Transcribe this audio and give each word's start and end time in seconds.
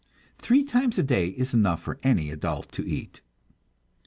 Three 0.39 0.63
times 0.63 0.97
a 0.97 1.03
day 1.03 1.27
is 1.27 1.53
enough 1.53 1.83
for 1.83 1.99
any 2.01 2.31
adult 2.31 2.71
to 2.71 2.81
eat. 2.89 3.21